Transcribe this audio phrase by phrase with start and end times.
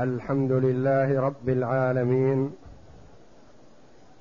[0.00, 2.50] الحمد لله رب العالمين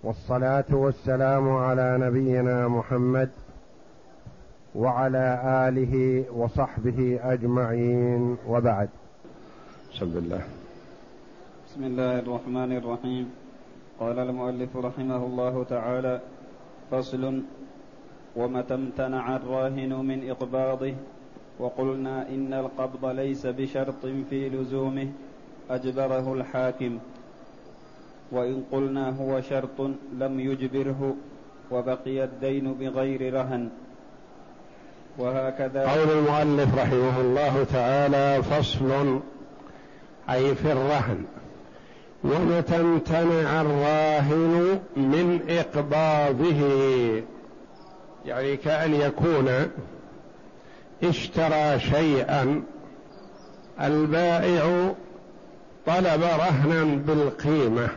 [0.03, 3.29] والصلاة والسلام على نبينا محمد
[4.75, 5.27] وعلى
[5.67, 8.89] آله وصحبه أجمعين وبعد.
[9.93, 10.41] بسم الله
[11.67, 13.31] بسم الله الرحمن الرحيم.
[13.99, 16.21] قال المؤلف رحمه الله تعالى
[16.91, 17.43] فصل
[18.35, 20.93] ومتى امتنع الراهن من إقباضه؟
[21.59, 25.30] وقلنا إن القبض ليس بشرط في لزومه.
[25.75, 26.99] أجبره الحاكم
[28.31, 29.81] وإن قلنا هو شرط
[30.19, 31.15] لم يجبره
[31.71, 33.69] وبقي الدين بغير رهن.
[35.17, 39.19] وهكذا قول المؤلف رحمه الله تعالى فصل
[40.29, 41.25] أي في الرهن.
[42.23, 46.61] ومتى امتنع الراهن من إقباضه
[48.25, 49.49] يعني كأن يكون
[51.03, 52.63] اشترى شيئا
[53.81, 54.93] البائع
[55.87, 57.89] طلب رهنا بالقيمة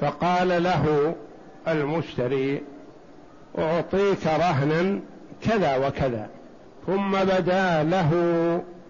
[0.00, 1.14] فقال له
[1.68, 2.62] المشتري
[3.58, 5.00] أعطيك رهنا
[5.42, 6.28] كذا وكذا
[6.86, 8.12] ثم بدا له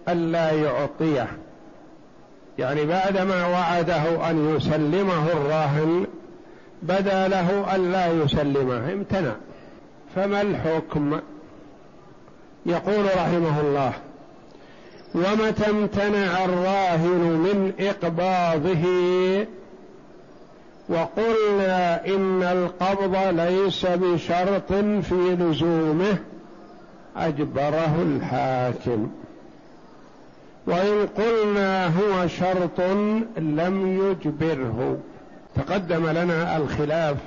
[0.09, 1.27] ألا يعطيه.
[2.59, 6.07] يعني بعدما وعده أن يسلمه الراهن
[6.83, 9.35] بدا له ألا يسلمه امتنع.
[10.15, 11.19] فما الحكم؟
[12.65, 13.93] يقول رحمه الله
[15.15, 18.85] ومتى امتنع الراهن من إقباضه؟
[20.89, 26.17] وقلنا إن القبض ليس بشرط في لزومه
[27.17, 29.09] أجبره الحاكم.
[30.67, 32.81] وإن قلنا هو شرط
[33.37, 34.97] لم يجبره.
[35.55, 37.17] تقدم لنا الخلاف.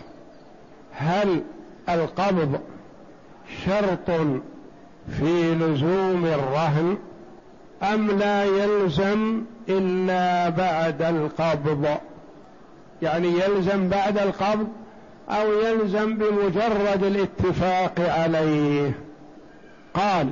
[0.92, 1.42] هل
[1.88, 2.60] القبض
[3.66, 4.10] شرط
[5.18, 6.96] في لزوم الرهن؟
[7.82, 11.86] أم لا يلزم إلا بعد القبض؟
[13.02, 14.68] يعني يلزم بعد القبض
[15.30, 18.92] أو يلزم بمجرد الاتفاق عليه؟
[19.94, 20.30] قال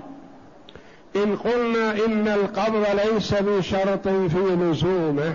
[1.17, 5.35] إن قلنا إن القبض ليس بشرط في لزومه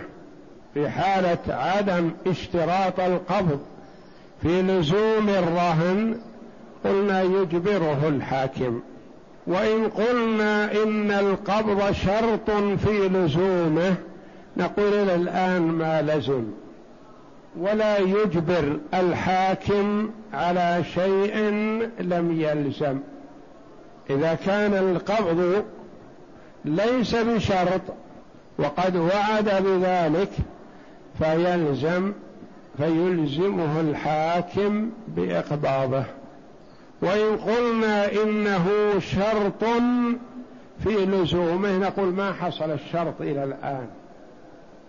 [0.74, 3.60] في حالة عدم اشتراط القبض
[4.42, 6.18] في لزوم الرهن
[6.84, 8.82] قلنا يجبره الحاكم.
[9.48, 12.52] وإن قلنا إن القبض شرط
[12.86, 13.96] في لزومه
[14.58, 16.44] نقول إلى الان ما لزم.
[17.60, 21.38] ولا يجبر الحاكم على شيء
[22.00, 23.00] لم يلزم.
[24.10, 25.64] إذا كان القبض
[26.66, 27.82] ليس بشرط
[28.58, 30.30] وقد وعد بذلك
[31.20, 32.14] فيلزم
[32.78, 36.04] فيلزمه الحاكم بإقباضه.
[37.02, 38.70] وإن قلنا إنه
[39.00, 39.64] شرط
[40.84, 43.88] في لزومه نقول ما حصل الشرط إلى الآن.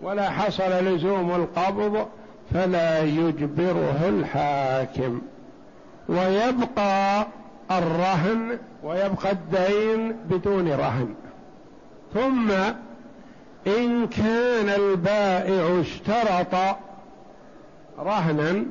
[0.01, 2.07] ولا حصل لزوم القبض
[2.53, 5.21] فلا يجبره الحاكم.
[6.09, 7.27] ويبقى
[7.71, 11.13] الرهن ويبقى الدين بدون رهن.
[12.13, 12.51] ثم
[13.67, 16.75] إن كان البائع اشترط
[17.99, 18.65] رهنا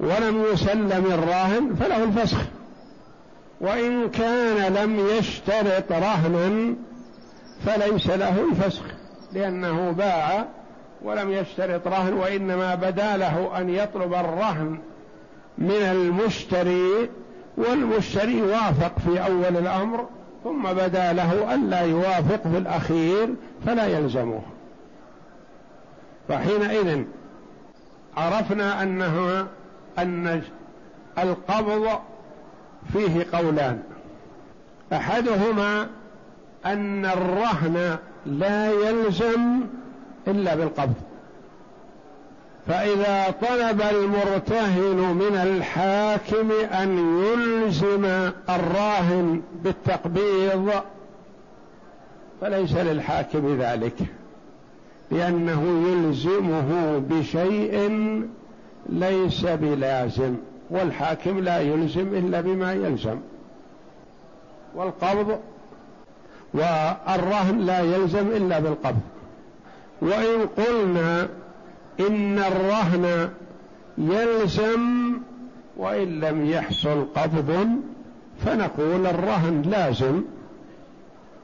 [0.00, 2.38] ولم يسلم الراهن فله الفسخ.
[3.60, 6.74] وإن كان لم يشترط رهنا
[7.66, 8.82] فليس له الفسخ
[9.32, 10.44] لأنه باع
[11.02, 14.78] ولم يشترط رهن وإنما بدا له أن يطلب الرهن
[15.58, 17.10] من المشتري
[17.56, 20.06] والمشتري وافق في أول الأمر
[20.44, 23.28] ثم بدا له ألا يوافق في الأخير
[23.66, 24.42] فلا يلزمه.
[26.28, 27.02] فحينئذ
[28.16, 29.46] عرفنا أنه
[29.98, 30.42] أن
[31.18, 31.98] القبض
[32.92, 33.82] فيه قولان.
[34.92, 35.86] أحدهما
[36.66, 37.96] أن الرهن
[38.26, 39.60] لا يلزم
[40.28, 40.94] إلا بالقبض.
[42.66, 46.50] فإذا طلب المرتهن من الحاكم
[46.82, 48.04] أن يلزم
[48.48, 50.70] الراهن بالتقبيض
[52.40, 53.98] فليس للحاكم ذلك
[55.10, 57.90] لأنه يلزمه بشيء
[58.88, 60.36] ليس بلازم.
[60.70, 63.18] والحاكم لا يلزم إلا بما يلزم.
[64.74, 65.38] والقبض
[66.54, 69.00] والرهن لا يلزم إلا بالقبض.
[70.02, 71.28] وإن قلنا
[72.00, 73.30] إن الرهن
[73.98, 75.12] يلزم
[75.76, 77.68] وإن لم يحصل قبض
[78.44, 80.22] فنقول الرهن لازم.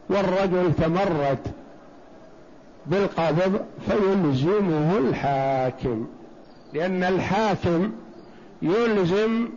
[0.09, 1.39] والرجل تمرد
[2.87, 6.07] بالقبض فيلزمه الحاكم
[6.75, 7.93] لأن الحاكم
[8.67, 9.49] يلزم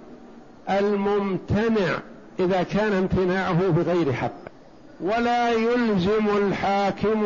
[0.69, 1.97] الممتنع
[2.39, 4.31] إذا كان امتناعه بغير حق.
[5.01, 7.25] ولا يلزم الحاكم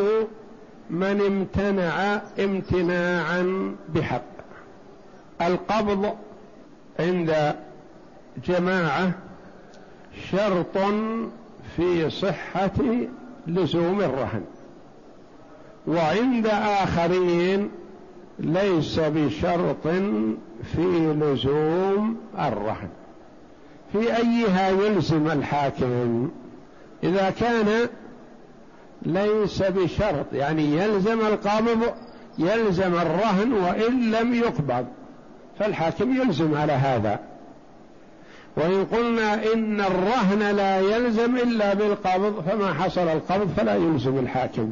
[0.89, 4.21] من امتنع امتناعا بحق.
[5.41, 6.15] القبض
[6.99, 7.55] عند
[8.45, 9.11] جماعة
[10.31, 10.77] شرط
[11.75, 12.71] في صحة
[13.47, 14.43] لزوم الرهن.
[15.87, 17.69] وعند آخرين
[18.39, 19.87] ليس بشرط
[20.75, 22.89] في لزوم الرهن.
[23.91, 26.29] في أيها يلزم الحاكم
[27.03, 27.87] إذا كان
[29.01, 31.93] ليس بشرط يعني يلزم القبض
[32.37, 34.85] يلزم الرهن وإن لم يقبض
[35.59, 37.19] فالحاكم يلزم على هذا.
[38.57, 44.71] وإن قلنا إن الرهن لا يلزم إلا بالقبض فما حصل القبض فلا يلزم الحاكم.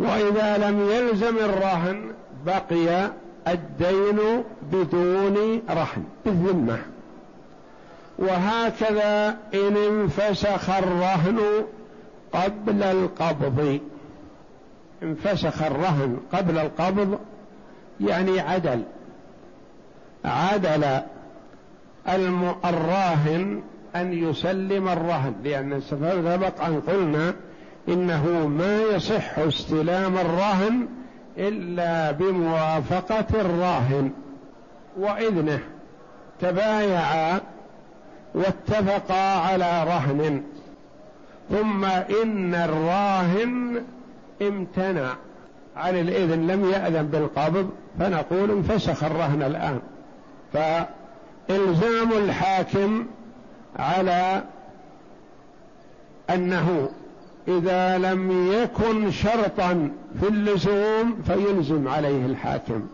[0.00, 2.12] وإذا لم يلزم الرهن
[2.46, 3.10] بقي
[3.48, 6.78] الدين بدون رهن بالذمة.
[8.18, 11.40] وهكذا إن انفسخ الرهن
[12.32, 13.80] قبل القبض.
[15.02, 17.18] انفسخ الرهن قبل القبض
[18.00, 18.82] يعني عدل.
[20.24, 21.02] عدل
[22.64, 23.62] الراهن
[23.96, 27.34] أن يسلم الرهن لأن سبق أن قلنا
[27.88, 30.88] إنه ما يصح استلام الرهن
[31.38, 34.10] إلا بموافقة الراهن
[34.98, 35.60] وإذنه
[36.40, 37.40] تبايعا
[38.34, 40.42] واتفقا على رهن.
[41.50, 43.82] ثم إن الراهن
[44.42, 45.14] امتنع
[45.76, 49.80] عن الإذن لم يأذن بالقبض فنقول انفسخ الرهن الآن.
[50.52, 53.06] فإلزام الحاكم
[53.78, 54.42] على
[56.30, 56.88] أنه
[57.48, 59.90] إذا لم يكن شرطا
[60.20, 62.86] في اللزوم فيلزم عليه الحاكم.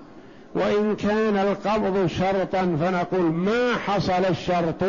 [0.54, 4.84] وإن كان القبض شرطا فنقول ما حصل الشرط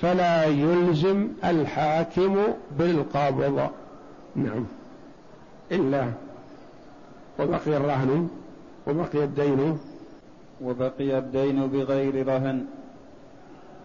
[0.00, 2.36] فلا يلزم الحاكم
[2.78, 3.70] بالقبض.
[4.36, 4.64] نعم.
[5.72, 6.04] إلا
[7.38, 8.28] وبقي الرهن
[8.86, 9.78] وبقي الدين.
[10.62, 12.64] وبقي الدين بغير رهن.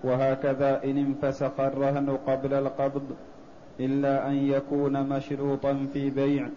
[0.03, 3.03] وهكذا إن انفسخ الرهن قبل القبض
[3.85, 6.47] إلا أن يكون مشروطا في بيع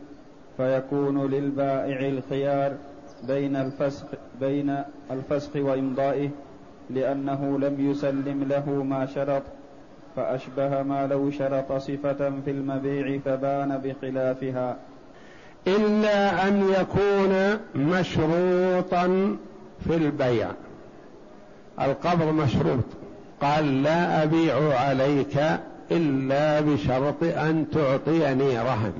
[0.56, 2.72] فيكون للبائع الخيار
[3.28, 4.06] بين الفسخ
[4.40, 6.30] بين الفسخ وإمضائه
[6.90, 9.42] لأنه لم يسلم له ما شرط
[10.16, 14.76] فأشبه ما لو شرط صفة في المبيع فبان بخلافها.
[15.66, 19.36] إلا أن يكون مشروطا
[19.88, 20.48] في البيع.
[21.80, 22.84] القبض مشروط.
[23.40, 25.40] قال لا أبيع عليك
[25.90, 28.92] إلا بشرط أن تعطيني رهن.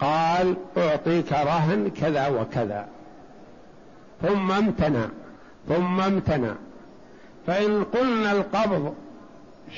[0.00, 2.86] قال أعطيك رهن كذا وكذا.
[4.22, 5.06] ثم امتنع
[5.68, 6.52] ثم امتنع.
[7.46, 8.94] فإن قلنا القبض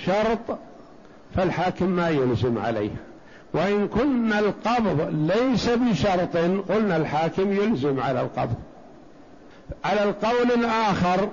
[0.04, 0.58] شرط
[1.36, 2.90] فالحاكم ما يلزم عليه.
[3.54, 6.36] وإن كنا القبض ليس بشرط
[6.68, 8.54] قلنا الحاكم يلزم على القبض.
[9.84, 11.28] على القول الآخر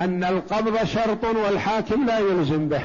[0.00, 2.82] أن القبض شرط والحاكم لا يلزم به.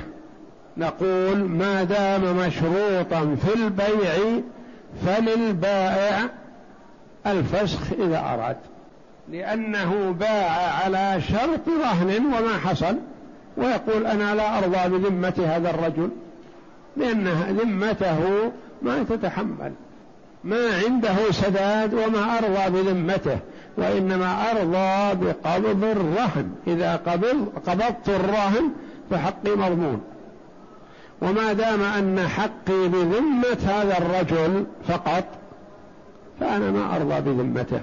[0.77, 4.41] نقول ما دام مشروطا في البيع
[5.05, 6.29] فللبائع
[7.27, 8.57] الفسخ إذا أراد.
[9.31, 10.51] لأنه باع
[10.83, 12.95] على شرط رهن وما حصل.
[13.57, 16.09] ويقول أنا لا أرضى بذمة هذا الرجل
[16.97, 17.27] لأن
[17.63, 18.51] ذمته
[18.81, 19.73] ما تتحمل.
[20.43, 23.37] ما عنده سداد وما أرضى بذمته
[23.77, 26.51] وإنما أرضى بقبض الرهن.
[26.67, 28.71] إذا قبض قبضت الرهن
[29.11, 30.01] فحقي مضمون.
[31.21, 35.23] وما دام أن حقي بذمة هذا الرجل فقط
[36.39, 37.81] فأنا ما أرضى بذمته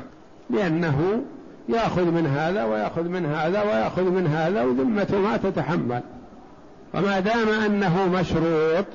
[0.50, 1.22] لأنه
[1.68, 6.00] يأخذ من هذا ويأخذ من هذا ويأخذ من هذا وذمته ما تتحمل.
[6.94, 8.86] وما دام أنه مشروط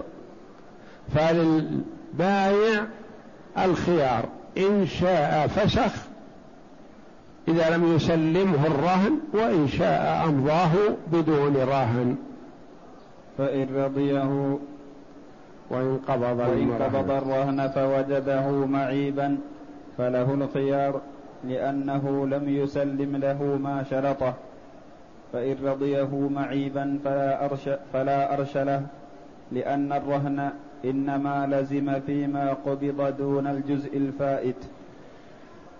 [1.15, 2.83] فللبايع
[3.57, 4.25] الخيار
[4.57, 5.91] إن شاء فسخ
[7.47, 10.71] إذا لم يسلمه الرهن وإن شاء أمضاه
[11.11, 12.15] بدون رهن.
[13.37, 14.57] فإن رضيه
[15.69, 19.37] وإن قبض وإن قبض الرهن فوجده معيبا
[19.97, 21.01] فله الخيار
[21.47, 24.33] لأنه لم يسلم له ما شرطه.
[25.33, 28.81] فإن رضيه معيبا فلا أرش, فلا أرش له
[29.51, 30.49] لأن الرهن
[30.85, 34.55] إنما لزم فيما قبض دون الجزء الفائت.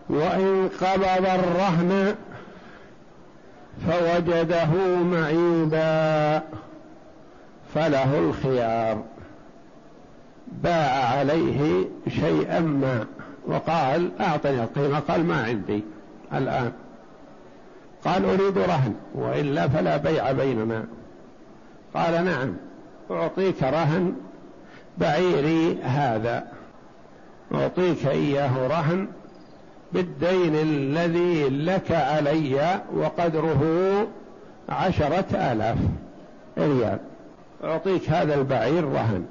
[0.09, 2.15] وإن قبض الرهن
[3.87, 4.71] فوجده
[5.03, 6.41] معيبا.
[7.73, 9.03] فله الخيار.
[10.63, 13.05] باع عليه شيئا ما
[13.47, 15.83] وقال أعطني القيمة قال ما عندي
[16.33, 16.71] الآن.
[18.05, 20.85] قال أريد رهن وإلا فلا بيع بيننا.
[21.93, 22.53] قال نعم
[23.11, 24.13] أعطيك رهن
[24.97, 26.47] بعيري هذا.
[27.53, 29.07] أعطيك إياه رهن
[29.93, 33.63] بالدين الذي لك علي وقدره
[34.69, 35.77] عشرة آلاف
[36.57, 36.99] ريال.
[37.63, 39.25] أعطيك هذا البعير رهن.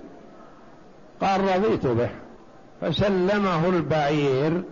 [1.20, 2.08] قال رضيت به.
[2.80, 4.62] فسلمه البعير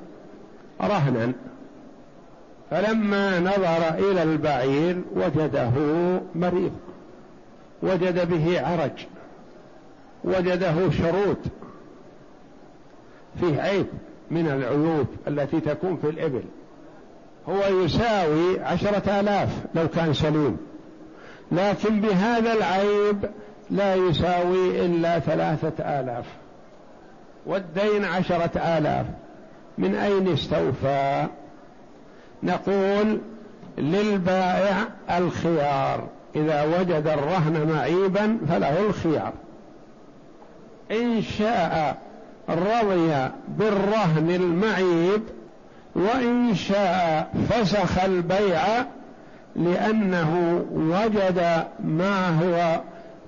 [0.80, 1.32] رهنا.
[2.70, 5.70] فلما نظر إلى البعير وجده
[6.34, 6.72] مريض.
[7.82, 9.06] وجد به عرج.
[10.24, 11.38] وجده شروط.
[13.40, 13.86] فيه عيب
[14.30, 16.42] من العيوب التي تكون في الإبل.
[17.48, 20.56] هو يساوي عشرة آلاف لو كان سليم.
[21.52, 23.30] لكن بهذا العيب
[23.70, 26.24] لا يساوي إلا ثلاثة آلاف
[27.46, 29.06] والدين عشرة آلاف.
[29.78, 31.26] من أين استوفى؟
[32.42, 33.18] نقول
[33.78, 34.74] للبائع
[35.10, 36.08] الخيار.
[36.36, 39.32] إذا وجد الرهن معيبا فله الخيار.
[40.90, 41.96] إن شاء
[42.48, 45.22] رضي بالرهن المعيب
[45.94, 48.62] وإن شاء فسخ البيع
[49.56, 52.80] لأنه وجد ما هو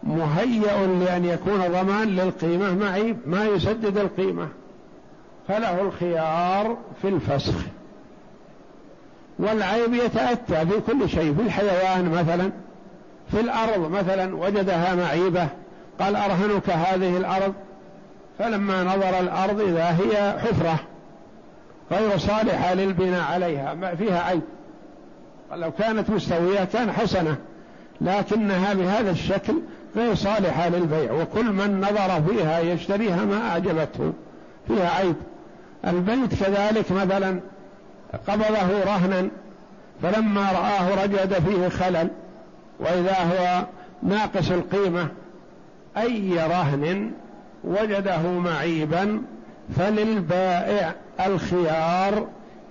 [0.03, 4.49] مهيأ لأن يكون ضمان للقيمة معيب ما يسدد القيمة.
[5.49, 7.55] فله الخيار في الفسخ.
[9.39, 12.51] والعيب يتأتى في كل شيء في الحيوان مثلا
[13.31, 15.49] في الأرض مثلا وجدها معيبة
[16.01, 17.55] قال أرهنك هذه الأرض؟
[18.39, 20.79] فلما نظر الأرض إذا هي حفرة
[21.93, 24.43] غير صالحة للبناء عليها فيها عيب.
[25.51, 27.37] قال لو كانت مستوية كان حسنة
[28.01, 29.55] لكنها بهذا الشكل
[29.97, 34.13] غير صالحة للبيع وكل من نظر فيها يشتريها ما أعجبته
[34.69, 35.17] فيها عيب.
[35.87, 37.41] البيت كذلك مثلا
[38.29, 39.29] قبضه رهنا
[40.03, 42.09] فلما رآه رجد فيه خلل
[42.81, 43.65] وإذا هو
[44.03, 45.09] ناقص القيمة
[45.97, 47.11] أي رهن
[47.65, 49.23] وجده معيبا
[49.77, 50.95] فللبائع
[51.27, 52.27] الخيار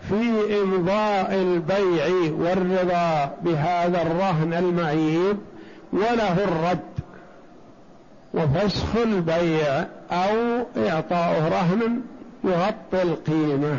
[0.10, 5.38] في إمضاء البيع والرضا بهذا الرهن المعيب
[5.94, 6.80] وله الرد.
[8.34, 12.02] وفسخ البيع أو إعطاؤه رهن
[12.44, 13.78] يغطي القيمة.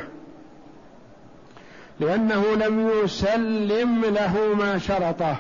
[2.00, 5.36] لأنه لم يسلم له ما شرطه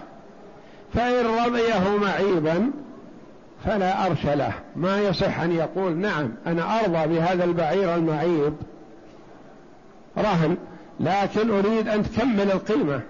[0.94, 2.70] فإن رضيه معيبا
[3.64, 4.52] فلا أرش له.
[4.76, 8.54] ما يصح أن يقول نعم أنا أرضى بهذا البعير المعيب
[10.18, 10.56] رهن
[11.00, 13.00] لكن أريد أن تكمل القيمة.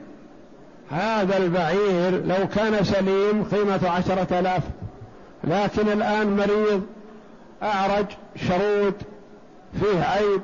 [0.91, 4.63] هذا البعير لو كان سليم قيمة عشرة آلاف.
[5.45, 6.83] لكن الآن مريض
[7.63, 8.07] أعرج
[8.37, 8.95] شرود
[9.81, 10.41] فيه عيب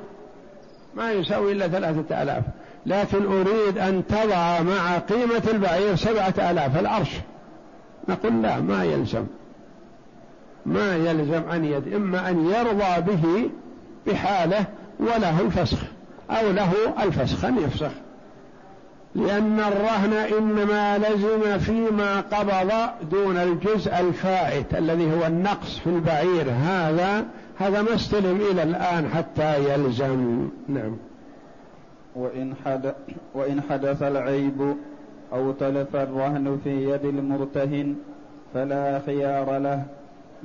[0.95, 2.45] ما يساوي إلا ثلاثة آلاف.
[2.87, 7.11] لكن أريد أن تضع مع قيمة البعير سبعة آلاف العرش.
[8.09, 9.26] نقول لا ما يلزم.
[10.67, 13.50] ما يلزم أن يد إما أن يرضى به
[14.07, 14.64] بحاله
[15.00, 15.78] وله الفسخ
[16.31, 17.90] أو له الفسخ أن يفسخ.
[19.18, 22.72] لأن الرهن إنما لزم فيما قبض
[23.10, 26.50] دون الجزء الفائت الذي هو النقص في البعير.
[26.50, 27.25] هذا
[27.58, 30.48] هذا ما استلم إلى الآن حتى يلزم.
[30.68, 30.96] نعم.
[32.14, 32.94] وإن, حد
[33.34, 34.76] وإن حدث العيب
[35.32, 37.94] أو تلف الرهن في يد المرتهن
[38.54, 39.82] فلا خيار له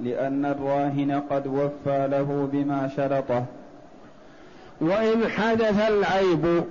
[0.04, 3.46] لأن الراهن قد وفى له بما شرطه.
[4.82, 6.64] وإن حدث العيب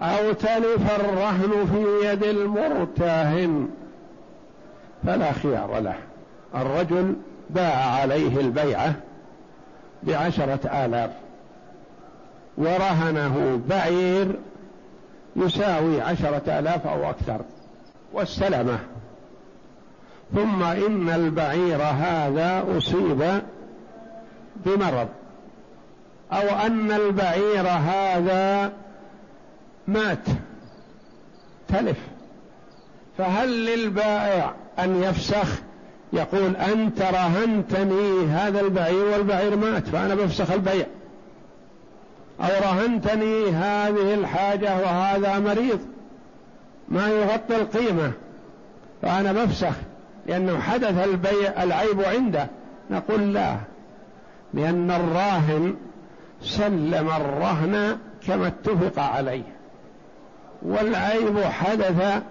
[0.00, 3.68] أو تلف الرهن في يد المرتهن
[5.06, 5.94] فلا خيار له.
[6.54, 7.14] الرجل
[7.50, 8.94] باع عليه البيعة
[10.02, 11.10] بعشرة آلاف.
[12.58, 14.36] ورهنه بعير
[15.36, 17.40] يساوي عشرة آلاف أو أكثر.
[18.12, 18.78] واستلمه
[20.34, 23.40] ثم إن البعير هذا أصيب
[24.66, 25.08] بمرض.
[26.32, 28.72] أو أن البعير هذا
[29.88, 30.26] مات.
[31.68, 31.98] تلف.
[33.18, 35.48] فهل للبائع أن يفسخ
[36.12, 40.86] يقول أنت رهنتني هذا البعير والبعير مات فأنا بفسخ البيع.
[42.40, 45.80] أو رهنتني هذه الحاجة وهذا مريض.
[46.88, 48.12] ما يغطي القيمة.
[49.02, 49.74] فأنا بفسخ.
[50.26, 52.46] لأنه حدث البيع العيب عنده.
[52.90, 53.56] نقول لا.
[54.54, 55.74] لأن الراهن
[56.42, 59.55] سلم الرهن كما اتفق عليه.
[60.66, 62.22] والعيب حدث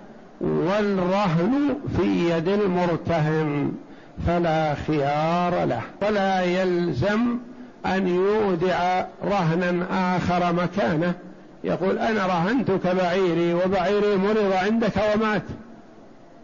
[0.41, 3.71] والرهن في يد المرتهن
[4.27, 5.81] فلا خيار له.
[6.01, 7.37] ولا يلزم
[7.85, 9.85] أن يودع رهنا
[10.17, 11.13] آخر مكانه.
[11.63, 15.43] يقول أنا رهنتك بعيري وبعيري مرض عندك ومات.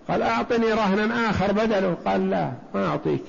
[0.09, 1.95] قال أعطني رهنا آخر بدله.
[2.05, 3.23] قال لا ما أعطيك.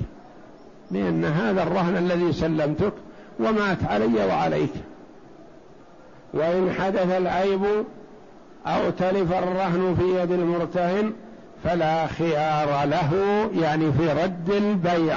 [0.91, 2.93] لأن هذا الرهن الذي سلمتك
[3.41, 4.73] ومات علي وعليك.
[6.35, 7.61] وإن حدث العيب
[8.67, 11.13] أو تلف الرهن في يد المرتهن
[11.65, 13.11] فلا خيار له
[13.55, 15.17] يعني في رد البيع.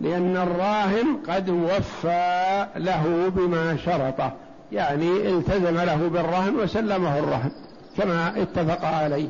[0.00, 4.32] لأن الراهن قد وفى له بما شرطه
[4.72, 7.50] يعني التزم له بالرهن وسلمه الرهن
[7.96, 9.28] كما اتفق عليه.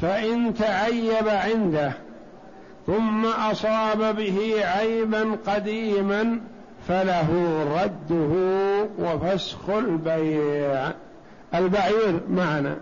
[0.00, 1.92] فإن تعيب عنده
[2.86, 6.40] ثم أصاب به عيبا قديما
[6.88, 7.28] فله
[7.82, 8.34] رده
[8.98, 10.92] وفسخ البيع.
[11.54, 12.76] البعير معنا.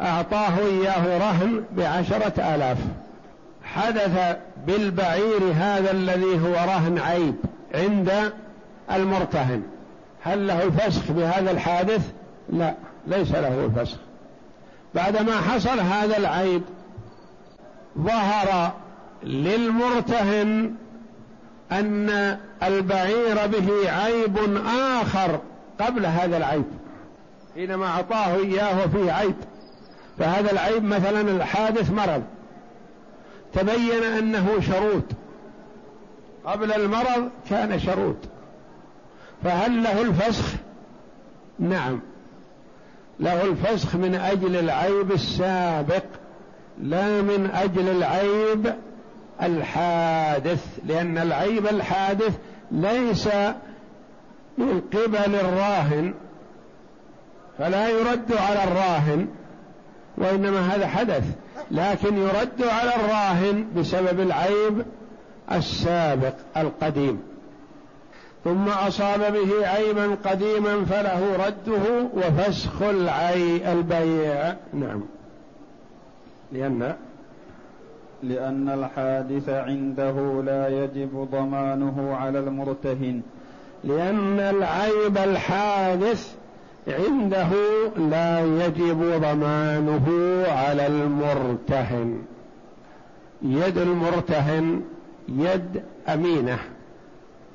[0.00, 2.78] أعطاه إياه رهن بعشرة آلاف.
[3.64, 4.36] حدث
[4.66, 7.34] بالبعير هذا الذي هو رهن عيب
[7.74, 8.32] عند
[8.92, 9.62] المرتهن.
[10.22, 12.00] هل له الفسخ بهذا الحادث؟
[12.50, 12.74] لا
[13.06, 13.96] ليس له الفسخ
[14.94, 16.62] بعدما حصل هذا العيب
[17.98, 18.72] ظهر
[19.22, 20.74] للمرتهن
[21.72, 24.38] أن البعير به عيب
[25.00, 25.40] آخر
[25.80, 26.64] قبل هذا العيب.
[27.56, 29.34] حينما أعطاه إياه فيه عيب.
[30.18, 32.22] فهذا العيب مثلا الحادث مرض.
[33.52, 35.04] تبين أنه شروط.
[36.44, 38.16] قبل المرض كان شروط.
[39.44, 40.52] فهل له الفسخ؟
[41.58, 42.00] نعم.
[43.20, 46.04] له الفسخ من أجل العيب السابق
[46.82, 48.74] لا من أجل العيب
[49.42, 50.64] الحادث.
[50.86, 52.36] لأن العيب الحادث
[52.70, 53.28] ليس
[54.58, 56.14] من قبل الراهن
[57.58, 59.26] فلا يرد على الراهن
[60.18, 61.24] وإنما هذا حدث
[61.70, 64.84] لكن يرد على الراهن بسبب العيب
[65.52, 67.22] السابق القديم.
[68.44, 74.54] ثم أصاب به عيبا قديما فله رده وفسخ العي البيع.
[74.74, 75.00] نعم.
[76.52, 76.94] لأن
[78.22, 83.22] لأن الحادث عنده لا يجب ضمانه على المرتهن.
[83.84, 86.36] لأن العيب الحادث
[86.88, 87.48] عنده
[87.96, 90.06] لا يجب ضمانه
[90.48, 92.22] على المرتهن.
[93.42, 94.82] يد المرتهن
[95.28, 96.58] يد أمينة.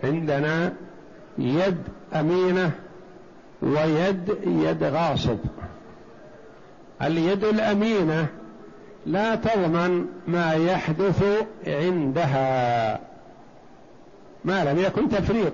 [0.03, 0.73] عندنا
[1.37, 1.77] يد
[2.15, 2.71] أمينة
[3.61, 5.37] ويد يد غاصب.
[7.01, 8.27] اليد الأمينة
[9.05, 11.23] لا تضمن ما يحدث
[11.67, 12.99] عندها.
[14.45, 15.53] ما لم يكن تفريط.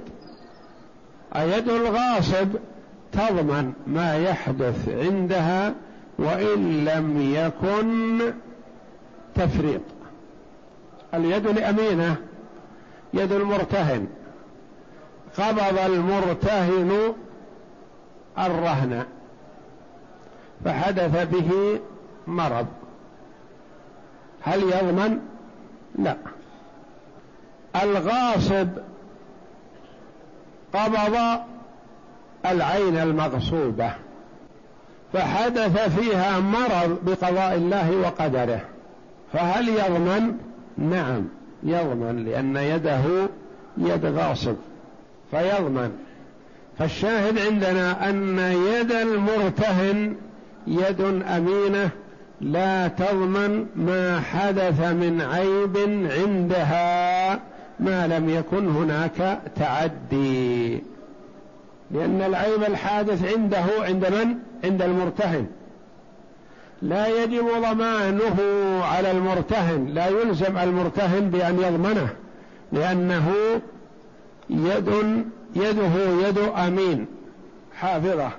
[1.36, 2.48] اليد الغاصب
[3.18, 5.74] تضمن ما يحدث عندها
[6.20, 8.20] وإن لم يكن
[9.36, 9.82] تفريط.
[11.14, 12.16] اليد الأمينة
[13.14, 14.08] يد المرتهن.
[15.38, 17.14] قبض المرتهن
[18.40, 19.06] الرهن
[20.66, 21.80] فحدث به
[22.28, 22.68] مرض.
[24.42, 25.20] هل يضمن؟
[26.00, 26.18] لا.
[27.84, 28.68] الغاصب
[30.74, 31.40] قبض
[32.52, 33.92] العين المغصوبة
[35.14, 38.62] فحدث فيها مرض بقضاء الله وقدره
[39.34, 40.34] فهل يضمن؟
[40.78, 41.28] نعم
[41.64, 43.30] يضمن لأن يده
[43.78, 44.56] يد غاصب
[45.32, 45.92] فيضمن.
[46.80, 50.16] فالشاهد عندنا أن يد المرتهن
[50.68, 51.90] يد أمينة
[52.42, 55.78] لا تضمن ما حدث من عيب
[56.12, 57.40] عندها
[57.80, 60.84] ما لم يكن هناك تعدي.
[61.92, 65.46] لأن العيب الحادث عنده عند من؟ عند المرتهن.
[66.82, 68.38] لا يجب ضمانه
[68.84, 69.86] على المرتهن.
[69.86, 72.10] لا يلزم المرتهن بأن يضمنه
[72.72, 73.34] لأنه
[74.50, 75.24] يد
[75.56, 77.06] يده يد أمين
[77.80, 78.30] حافظة.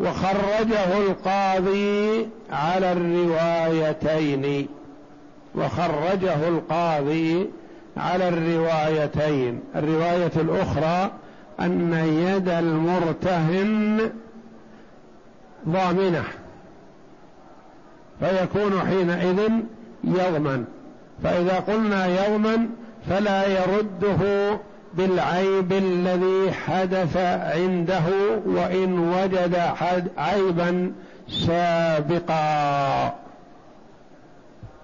[0.00, 4.66] وخرجه القاضي على الروايتين.
[5.54, 7.50] وخرجه القاضي
[7.96, 9.60] على الروايتين.
[9.76, 11.10] الرواية الأخرى
[11.64, 14.10] أن يد المرتهن
[15.68, 16.24] ضامنة
[18.20, 19.50] فيكون حينئذ
[20.04, 20.64] يضمن
[21.22, 22.68] فإذا قلنا يضمن
[23.08, 24.58] فلا يرده
[24.94, 28.02] بالعيب الذي حدث عنده
[28.46, 29.60] وإن وجد
[30.18, 30.92] عيبا
[31.28, 33.14] سابقا.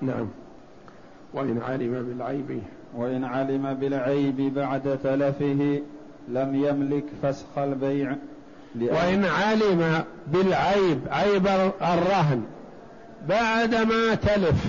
[0.00, 0.28] نعم.
[1.34, 2.62] وإن علم بالعيب.
[2.96, 5.80] وإن علم بالعيب بعد تلفه
[6.28, 8.16] لم يملك فسخ البيع
[8.80, 11.46] وإن علم بالعيب عيب
[11.82, 12.42] الرهن
[13.28, 14.64] بعدما تلف.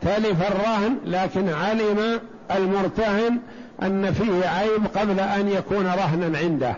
[0.00, 2.20] تلف الرهن لكن علم
[2.56, 3.38] المرتهن
[3.82, 6.74] أن فيه عيب قبل أن يكون رهنا عنده.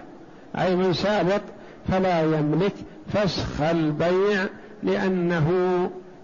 [0.54, 1.40] عيب سابق
[1.88, 2.74] فلا يملك
[3.12, 4.46] فسخ البيع
[4.82, 5.50] لأنه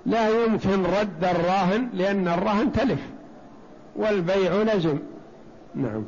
[0.06, 3.00] لا يمكن رد الراهن لأن الرهن تلف
[3.96, 4.98] والبيع لزم.
[5.74, 6.04] نعم.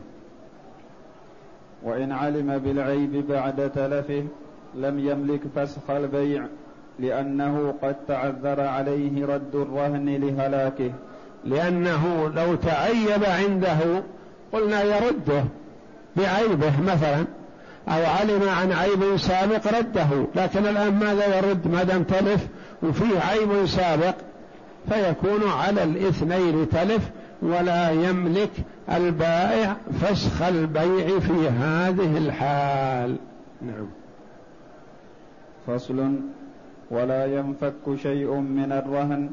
[1.84, 4.24] وإن علم بالعيب بعد تلفه
[4.74, 6.46] لم يملك فسخ البيع
[6.98, 10.90] لأنه قد تعذر عليه رد الرهن لهلاكه.
[11.44, 14.02] لأنه لو تعيب عنده
[14.52, 15.44] قلنا يرده
[16.16, 17.24] بعيبه مثلا
[17.88, 20.26] أو علم عن عيب سابق رده.
[20.34, 22.46] لكن الآن ماذا يرد؟ ما دام تلف
[22.82, 24.14] وفيه عيب سابق
[24.88, 27.10] فيكون على الاثنين تلف
[27.42, 28.50] ولا يملك
[28.96, 33.16] البائع فسخ البيع في هذه الحال.
[33.62, 33.86] نعم.
[35.66, 36.14] فصل.
[36.90, 39.30] ولا ينفك شيء من الرهن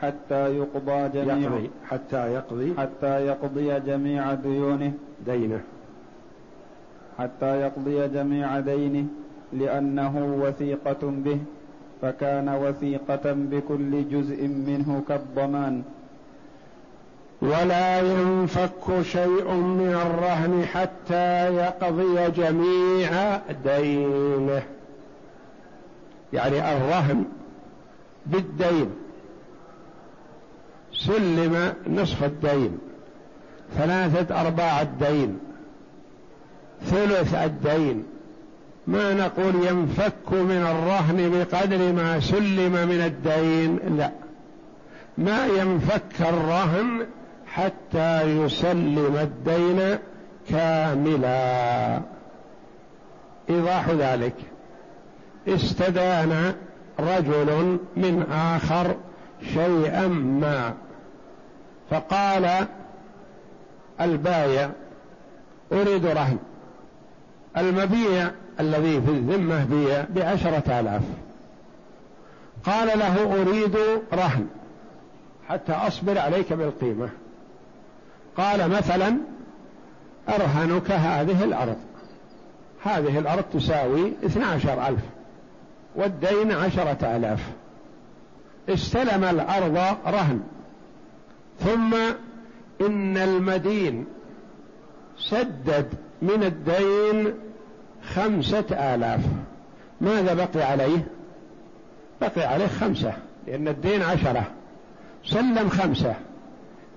[0.00, 1.70] حتى يقضى جميع يقضي.
[1.90, 2.74] حتى يقضي.
[2.78, 4.92] حتى يقضي جميع ديونه.
[5.26, 5.60] دينه.
[7.18, 9.06] حتى يقضي جميع دينه
[9.52, 11.38] لأنه وثيقة به
[12.02, 15.82] فكان وثيقة بكل جزء منه كالضمان.
[17.42, 24.62] ولا ينفك شيء من الرهن حتى يقضي جميع دينه.
[26.32, 27.24] يعني الرهن
[28.26, 28.90] بالدين.
[30.92, 32.78] سلم نصف الدين.
[33.78, 35.38] ثلاثة أرباع الدين.
[36.84, 38.04] ثلث الدين.
[38.86, 43.96] ما نقول ينفك من الرهن بقدر ما سلم من الدين.
[43.98, 44.10] لا.
[45.18, 47.06] ما ينفك الرهن
[47.52, 49.98] حتى يسلم الدين
[50.48, 52.00] كاملا.
[53.50, 54.34] إيضاح ذلك.
[55.48, 56.54] استدان
[57.00, 58.94] رجل من آخر
[59.54, 60.74] شيئا ما.
[61.90, 62.66] فقال
[64.00, 64.70] البايع
[65.72, 66.38] أريد رهن.
[67.56, 71.02] المبيع الذي في الذمة بيع بعشرة آلاف.
[72.64, 73.76] قال له أريد
[74.12, 74.46] رهن
[75.48, 77.08] حتى أصبر عليك بالقيمة.
[78.36, 79.16] قال مثلا
[80.28, 81.76] أرهنك هذه الأرض.
[82.82, 85.00] هذه الأرض تساوي اثنى عشر ألف
[85.96, 87.40] والدين عشرة آلاف.
[88.68, 90.40] استلم الأرض رهن.
[91.60, 91.94] ثم
[92.80, 94.04] إن المدين
[95.18, 95.88] سدد
[96.22, 97.34] من الدين
[98.14, 99.20] خمسة آلاف.
[100.00, 101.06] ماذا بقي عليه؟
[102.20, 103.12] بقي عليه خمسة
[103.46, 104.44] لأن الدين عشرة.
[105.24, 106.14] سلم خمسة.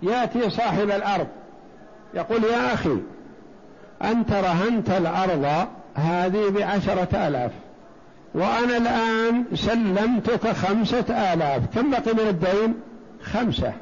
[0.03, 1.27] يأتي صاحب الأرض
[2.13, 2.97] يقول يا أخي
[4.01, 7.51] أنت رهنت الأرض هذه بعشرة آلاف
[8.33, 12.73] وأنا الآن سلمتك خمسة آلاف كم بقي من الدين؟
[13.23, 13.73] خمسة.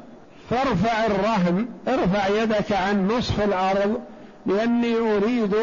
[0.50, 4.00] فارفع الرهن ارفع يدك عن نصف الأرض
[4.46, 5.54] لأني أريد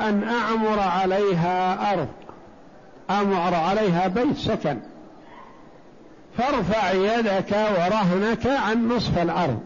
[0.00, 2.08] أن أعمر عليها أرض.
[3.10, 4.78] أعمر عليها بيت سكن.
[6.38, 9.60] فارفع يدك ورهنك عن نصف الأرض.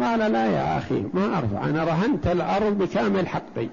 [0.00, 3.68] قال لا يا أخي ما أرفع أنا رهنت الأرض بكامل حقي.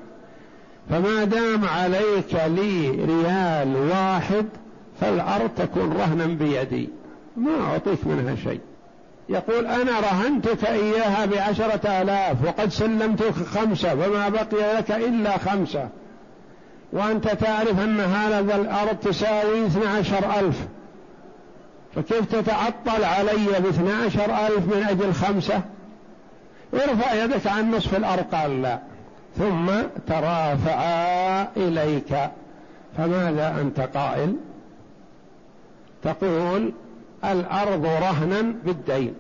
[0.90, 4.46] فما دام عليك لي ريال واحد
[5.02, 6.90] فالأرض تكون رهنا بيدي.
[7.38, 8.60] ما أعطيك منها شيء.
[9.30, 15.90] يقول أنا رهنتك إياها بعشرة آلاف وقد سلمتك خمسة فما بقي لك إلا خمسة.
[16.94, 20.68] وأنت تعرف أن هذا الأرض تساوي اثنى عشر ألف.
[21.96, 25.62] فكيف تتعطل علي باثنى عشر ألف من أجل خمسة؟
[26.74, 28.80] ارفع يدك عن نصف الأرض قال لا.
[29.38, 29.72] ثم
[30.08, 32.18] ترافعا إليك.
[32.98, 34.36] فماذا أنت قائل؟
[36.04, 36.72] تقول
[37.26, 39.14] الأرض رهنا بالدين.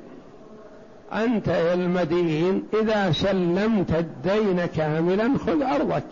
[1.13, 6.03] أنت يا المدين إذا سلمت الدين كاملا خذ أرضك.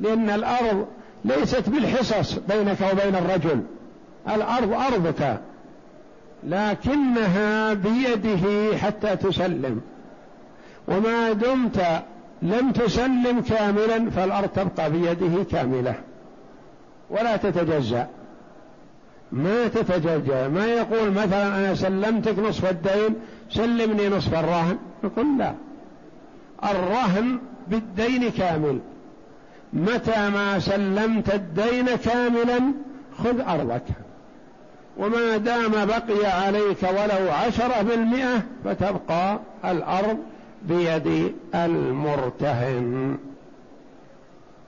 [0.00, 0.86] لأن الأرض
[1.24, 3.62] ليست بالحصص بينك وبين الرجل.
[4.28, 5.40] الأرض أرضك.
[6.44, 9.80] لكنها بيده حتى تسلم.
[10.88, 12.02] وما دمت
[12.42, 15.94] لم تسلم كاملا فالأرض تبقى بيده كاملة.
[17.10, 18.06] ولا تتجزأ.
[19.32, 20.48] ما تتجزأ.
[20.48, 23.14] ما يقول مثلا أنا سلمتك نصف الدين
[23.50, 24.78] سلمني نصف الرهن.
[25.04, 25.54] يقول لا.
[26.64, 28.78] الرهن بالدين كامل.
[29.72, 32.72] متى ما سلمت الدين كاملا
[33.18, 33.84] خذ أرضك.
[34.96, 40.18] وما دام بقي عليك ولو عشرة بالمئة فتبقى الأرض
[40.68, 43.18] بيد المرتهن.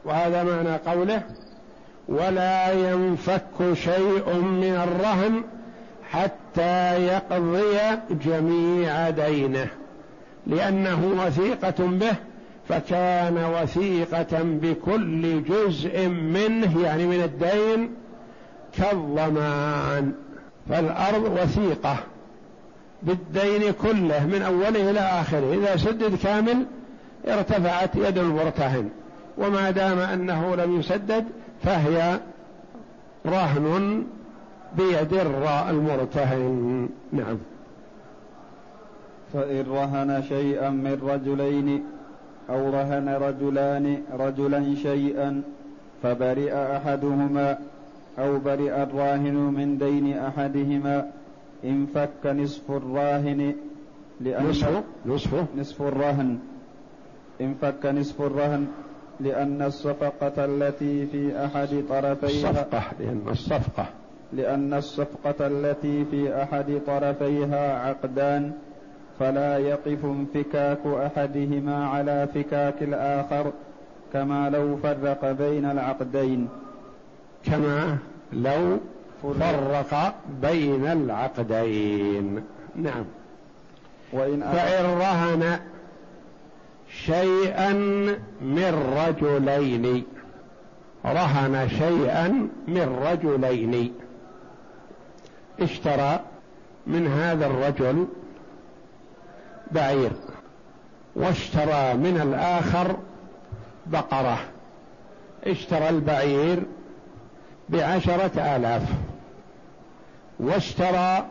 [0.04, 1.22] وهذا معنى قوله
[2.08, 5.42] ولا ينفك شيء من الرهن
[6.10, 7.78] حتى يقضي
[8.10, 9.66] جميع دينه
[10.46, 12.14] لأنه وثيقة به
[12.68, 17.90] فكان وثيقة بكل جزء منه يعني من الدين
[18.78, 20.12] كالضمان.
[20.68, 21.96] فالأرض وثيقة.
[23.02, 25.54] بالدين كله من أوله إلى آخره.
[25.54, 26.66] إذا سدد كامل
[27.28, 28.88] ارتفعت يد المرتهن.
[29.38, 31.24] وما دام أنه لم يسدد
[31.62, 32.18] فهي
[33.26, 34.04] رهن
[34.76, 35.12] بيد
[35.70, 36.88] المرتهن.
[37.12, 37.36] نعم.
[39.32, 41.84] فإن رهن شيئا من رجلين
[42.50, 45.42] أو رهن رجلان رجلا شيئا
[46.02, 47.58] فبرئ أحدهما
[48.18, 51.10] أو برئ الراهن من دين أحدهما
[51.66, 53.54] إن فك نصف الراهن
[54.20, 56.38] لأن نصف؟ نصف؟ نصف الرهن
[57.40, 58.66] إن فك نصف الرهن
[59.20, 63.86] لأن الصفقة التي في أحد طرفيها الصفقة لأن الصفقة.
[64.32, 68.52] لأن الصفقة التي في أحد طرفيها عقدان
[69.18, 73.52] فلا يقف انفكاك أحدهما على فكاك الآخر
[74.12, 76.48] كما لو فرق بين العقدين.
[77.44, 77.98] كما
[78.32, 78.78] لو
[79.22, 82.44] فرق بين العقدين.
[82.76, 83.04] نعم.
[84.12, 85.60] وإن فإن رهن
[87.06, 87.72] شيئا
[88.40, 90.04] من رجلين.
[91.06, 93.92] رهن شيئا من رجلين.
[95.60, 96.20] اشترى
[96.86, 98.06] من هذا الرجل
[99.70, 100.10] بعير
[101.16, 102.96] واشترى من الآخر
[103.86, 104.38] بقرة.
[105.46, 106.62] اشترى البعير
[107.68, 108.82] بعشرة آلاف.
[110.40, 111.26] واشترى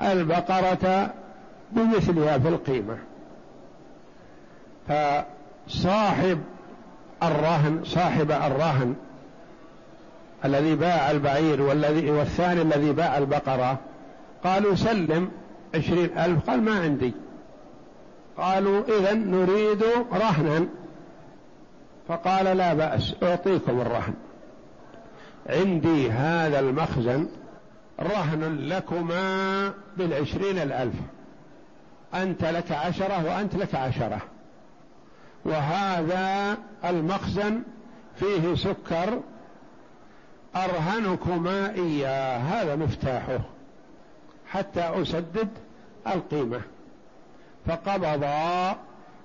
[0.00, 1.10] البقرة
[1.72, 2.98] بمثلها في القيمة.
[4.88, 6.40] فصاحب
[7.22, 8.94] الرهن صاحب الرهن
[10.44, 13.78] الذي باع البعير والذي والثاني الذي باع البقرة
[14.44, 15.30] قالوا سلم
[15.74, 16.50] عشرين ألف.
[16.50, 17.12] قال ما عندي.
[18.36, 20.66] قالوا إذا نريد رهنا.
[22.08, 24.14] فقال لا بأس أعطيكم الرهن.
[25.46, 27.28] عندي هذا المخزن
[28.00, 30.94] رهن لكما بالعشرين الألف.
[32.14, 34.20] أنت لك عشرة وأنت لك عشرة.
[35.44, 37.62] وهذا المخزن
[38.16, 39.20] فيه سكر
[40.56, 42.38] أرهنكما إياه.
[42.38, 43.40] هذا مفتاحه
[44.46, 45.48] حتى أسدد
[46.06, 46.60] القيمة.
[47.66, 48.76] فقبضا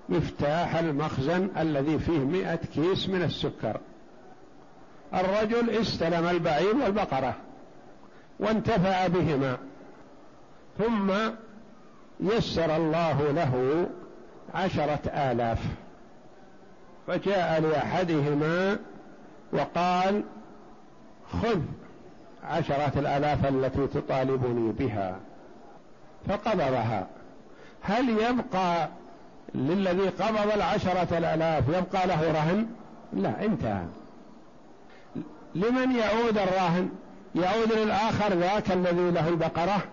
[0.10, 3.80] مفتاح المخزن الذي فيه مئة كيس من السكر.
[5.13, 7.36] الرجل استلم البعير والبقرة
[8.39, 9.58] وانتفع بهما
[10.78, 11.12] ثم
[12.19, 13.86] يسر الله له
[14.54, 15.60] عشرة آلاف.
[17.08, 18.78] فجاء لأحدهما
[19.54, 20.24] وقال
[21.32, 21.60] خذ
[22.43, 25.15] عشرة الآلاف التي تطالبني بها.
[26.28, 27.08] فقبضها.
[27.82, 28.89] هل يبقى
[29.56, 32.67] للذي قبض العشرة الآلاف يبقى له رهن؟
[33.13, 33.86] لا انتهى.
[35.56, 36.90] لمن يعود الراهن؟
[37.36, 39.84] يعود للآخر ذاك الذي له البقرة؟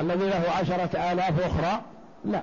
[0.00, 1.80] الذي له عشرة آلاف أخرى؟
[2.24, 2.42] لا.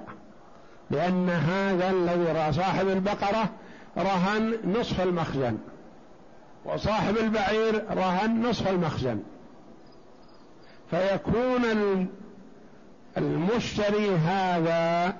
[0.92, 3.50] لأن هذا الذي صاحب البقرة
[3.98, 5.58] رهن نصف المخزن
[6.66, 9.20] وصاحب البعير رهن نصف المخزن.
[10.92, 12.08] فيكون
[13.18, 15.14] المشتري هذا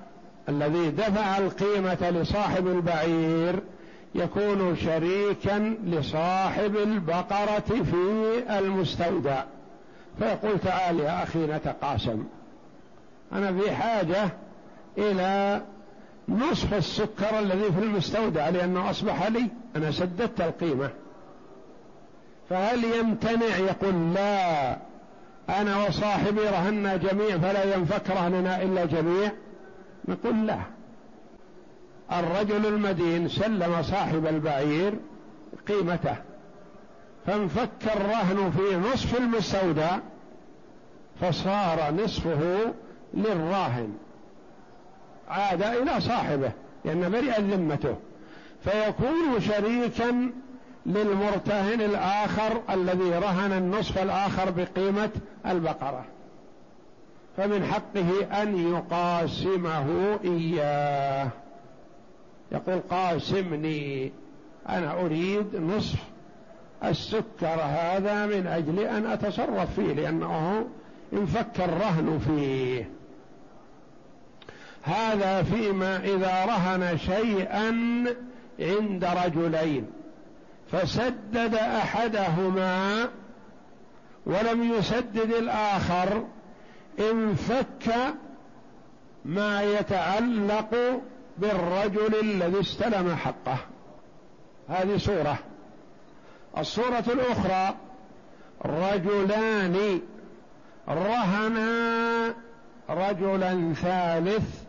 [0.48, 3.60] الذي دفع القيمة لصاحب البعير
[4.14, 9.42] يكون شريكا لصاحب البقرة في المستودع.
[10.18, 12.24] فيقول تعال يا أخي نتقاسم.
[13.32, 14.28] أنا في حاجة
[14.98, 15.62] إلى
[16.28, 20.90] نصف السكر الذي في المستودع لأنه أصبح لي أنا سددت القيمة.
[22.50, 24.76] فهل يمتنع؟ يقول لا.
[25.48, 29.30] أنا وصاحبي رهنا جميع فلا ينفك رهننا إلا جميع.
[30.08, 30.58] نقول لا.
[32.18, 34.94] الرجل المدين سلم صاحب البعير
[35.68, 36.16] قيمته
[37.26, 39.98] فانفك الرهن في نصف المستودع
[41.20, 42.72] فصار نصفه
[43.14, 43.92] للراهن.
[45.28, 46.52] عاد إلى صاحبه
[46.84, 47.96] لأن برئت ذمته.
[48.64, 50.30] فيكون شريكا
[50.86, 55.10] للمرتهن الآخر الذي رهن النصف الآخر بقيمة
[55.46, 56.04] البقرة.
[57.36, 61.28] فمن حقه أن يقاسمه إياه.
[62.54, 64.12] يقول قاسمني
[64.68, 65.98] أنا أريد نصف
[66.84, 70.66] السكر هذا من أجل أن أتصرف فيه لأنه
[71.12, 72.88] انفك الرهن فيه.
[74.82, 77.68] هذا فيما إذا رهن شيئا
[78.60, 79.86] عند رجلين
[80.72, 83.08] فسدد أحدهما
[84.26, 86.24] ولم يسدد الآخر
[86.98, 87.94] انفك
[89.24, 91.00] ما يتعلق
[91.38, 93.58] بالرجل الذي استلم حقه.
[94.68, 95.38] هذه صورة.
[96.58, 97.74] الصورة الأخرى
[98.64, 100.00] رجلان
[100.88, 102.34] رهنا
[102.90, 104.62] رجلا ثالث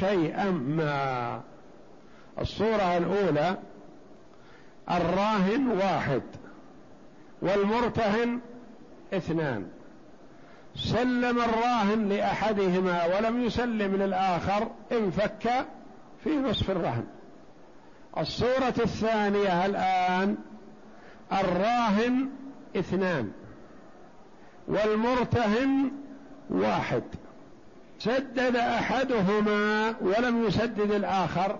[0.00, 1.40] شيئا ما.
[2.40, 3.56] الصورة الأولى
[4.90, 6.22] الراهن واحد
[7.42, 8.40] والمرتهن
[9.14, 9.68] اثنان.
[10.76, 15.66] سلم الراهن لأحدهما ولم يسلم للآخر انفك
[16.24, 17.04] في نصف الرهن.
[18.18, 20.36] الصورة الثانية الآن
[21.32, 22.28] الراهن
[22.76, 23.30] اثنان
[24.68, 25.90] والمرتهن
[26.50, 27.02] واحد.
[27.98, 31.58] سدد أحدهما ولم يسدد الآخر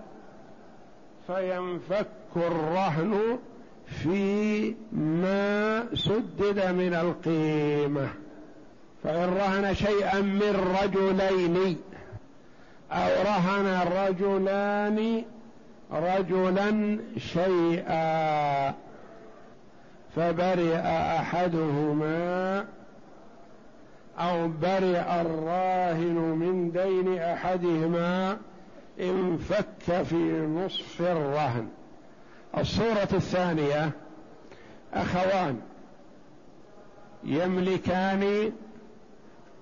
[1.27, 3.39] فينفك الرهن
[3.85, 8.22] في ما سدد من القيمة.
[9.03, 11.77] فإن رهن شيئا من رجلين
[12.91, 15.23] أو رهن الرجلان
[15.91, 18.73] رجلا شيئا
[20.15, 20.75] فبرئ
[21.19, 22.65] أحدهما
[24.19, 28.37] أو برئ الراهن من دين أحدهما
[28.99, 31.67] انفك في نصف الرهن.
[32.57, 33.91] الصورة الثانية
[34.93, 35.61] أخوان
[37.23, 38.51] يملكان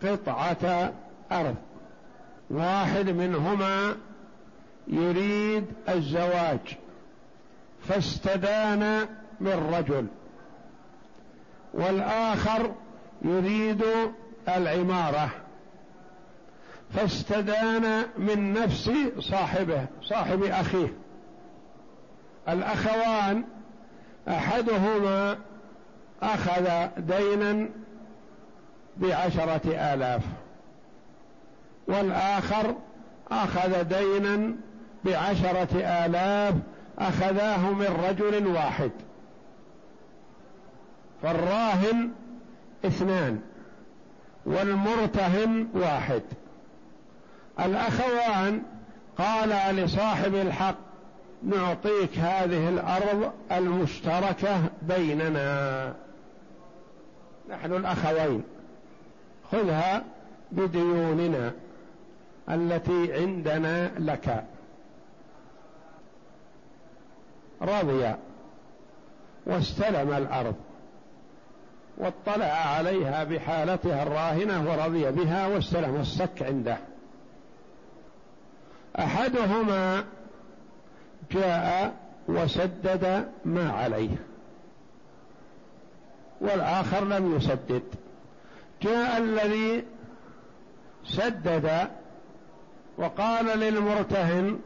[0.04, 0.94] قطعة
[1.32, 1.56] أرض.
[2.50, 3.96] واحد منهما
[4.88, 6.78] يريد الزواج.
[7.88, 9.08] فاستدان
[9.40, 10.08] من رجل.
[11.74, 12.72] والآخر
[13.22, 13.84] يريد
[14.48, 15.30] العمارة.
[16.94, 20.94] فاستدان من نفس صاحبه صاحب أخيه.
[22.50, 23.44] الأخوان
[24.28, 25.38] أحدهما
[26.24, 27.70] أخذ دينا
[29.02, 30.22] بعشرة آلاف.
[31.88, 32.76] والآخر
[33.32, 34.56] أخذ دينا
[35.06, 36.56] بعشرة آلاف
[37.00, 38.92] أخذاه من رجل واحد.
[41.24, 42.12] فالراهن
[42.86, 43.40] اثنان
[44.46, 46.22] والمرتهن واحد.
[47.60, 48.62] الأخوان
[49.18, 50.78] قال لصاحب الحق
[51.44, 55.94] نعطيك هذه الأرض المشتركة بيننا.
[57.50, 58.44] نحن الأخوين.
[59.52, 60.04] خذها
[60.52, 61.52] بديوننا
[62.50, 64.44] التي عندنا لك.
[67.62, 68.16] رضي
[69.46, 70.56] واستلم الأرض
[71.98, 76.78] واطلع عليها بحالتها الراهنة ورضي بها واستلم الصك عنده.
[79.00, 80.04] أحدهما
[81.32, 81.94] جاء
[82.28, 84.16] وسدد ما عليه
[86.42, 87.84] والآخر لم يسدد.
[88.82, 89.84] جاء الذي
[91.06, 91.88] سدد
[92.98, 94.60] وقال للمرتهن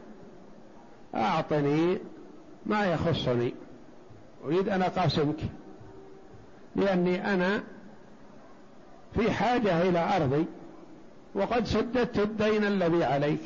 [1.14, 1.98] أعطني
[2.66, 3.54] ما يخصني
[4.44, 5.36] أريد أن أقاسمك
[6.76, 7.62] لأني أنا
[9.14, 10.44] في حاجة إلى أرضي
[11.34, 13.40] وقد سددت الدين الذي عليك.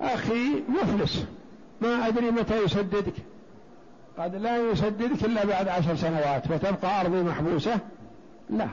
[0.00, 1.24] أخي مفلس
[1.80, 3.14] ما أدري متى يسددك.
[4.18, 7.78] قد لا يسددك إلا بعد عشر سنوات فتبقى أرضي محبوسة؟
[8.50, 8.68] لا.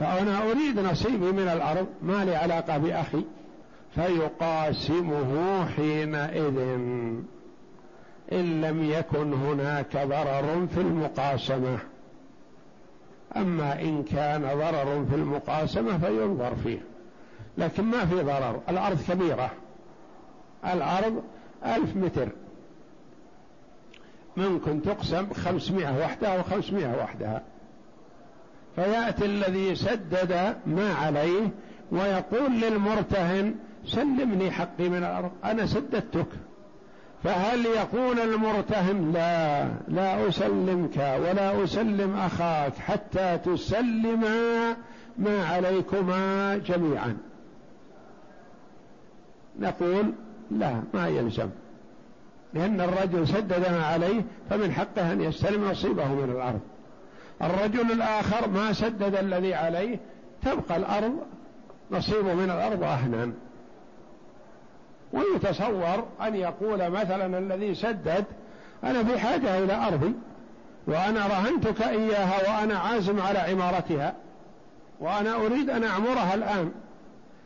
[0.00, 3.24] فأنا أريد نصيبي من الأرض ما لي علاقة بأخي
[3.94, 6.58] فيقاسمه حينئذ.
[8.32, 11.78] إن لم يكن هناك ضرر في المقاسمة.
[13.36, 16.80] أما إن كان ضرر في المقاسمة فينظر فيه.
[17.58, 19.50] لكن ما في ضرر الأرض كبيرة.
[20.64, 21.22] الأرض
[21.64, 22.28] ألف متر.
[24.36, 27.42] ممكن تقسم خمسمائة وحدها وخمسمائة وحدها
[28.76, 31.48] فيأتي الذي سدد ما عليه
[31.92, 33.54] ويقول للمرتهن
[33.86, 36.26] سلمني حقي من الأرض أنا سددتك.
[37.24, 44.76] فهل يقول المرتهن لا لا أسلمك ولا أسلم أخاك حتى تسلما
[45.18, 47.16] ما عليكما جميعا.
[49.60, 50.12] نقول
[50.50, 51.48] لا ما يلزم.
[52.54, 56.60] لأن الرجل سدد ما عليه فمن حقه أن يستلم نصيبه من الأرض.
[57.44, 59.98] الرجل الآخر ما سدد الذي عليه
[60.42, 61.18] تبقى الأرض
[61.90, 63.32] نصيبه من الأرض أهنا
[65.12, 68.24] ويتصور أن يقول مثلا الذي سدد
[68.84, 70.14] أنا في حاجة إلى أرضي
[70.86, 74.14] وأنا رهنتك إياها وأنا عازم على عمارتها
[75.00, 76.72] وأنا أريد أن أعمرها الآن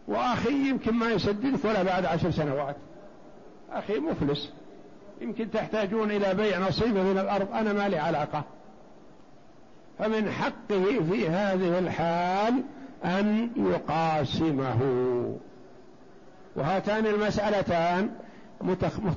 [0.08, 2.76] وأخي يمكن ما يسددك ولا بعد عشر سنوات.
[3.72, 4.50] أخي مفلس
[5.20, 8.44] يمكن تحتاجون إلى بيع نصيبه من الأرض أنا ما لي علاقة.
[9.98, 12.62] فمن حقه في هذه الحال
[13.04, 14.80] أن يقاسمه.
[16.56, 18.10] وهاتان المسألتان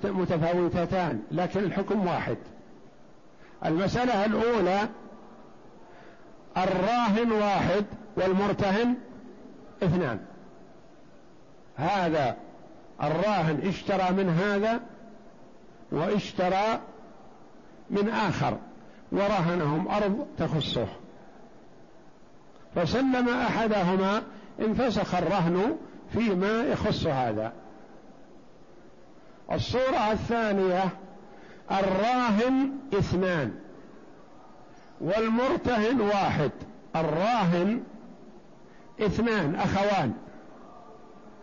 [0.03, 2.37] متفاوتتان لكن الحكم واحد.
[3.65, 4.79] المسألة الأولى
[6.57, 7.85] الراهن واحد
[8.17, 8.95] والمرتهن
[9.83, 10.19] اثنان.
[11.75, 12.37] هذا
[13.03, 14.79] الراهن اشترى من هذا
[15.91, 16.79] واشترى
[17.89, 18.57] من آخر.
[19.11, 20.87] ورهنهم أرض تخصه.
[22.75, 24.23] فسلم أحدهما
[24.59, 25.77] انفسخ الرهن
[26.13, 27.53] فيما يخص هذا.
[29.51, 30.83] الصورة الثانية
[31.71, 33.51] الراهن اثنان
[35.01, 36.51] والمرتهن واحد.
[36.95, 37.83] الراهن
[39.01, 40.13] اثنان أخوان.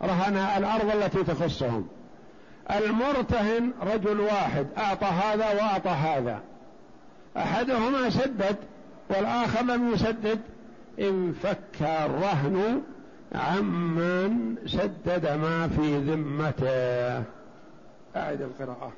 [0.02, 1.88] رهن الأرض التي تخصهم.
[2.70, 6.40] المرتهن رجل واحد أعطى هذا وأعطى هذا.
[7.38, 8.56] أحدهما سدد
[9.10, 10.38] والآخر لم يسدد.
[10.98, 12.82] انفك الرهن
[13.34, 17.24] عمن سدد ما في ذمته.
[18.16, 18.92] أعد القراءة.